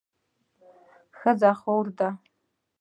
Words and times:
ښځه 1.17 1.51
خور 1.59 1.85
ده 1.97 2.09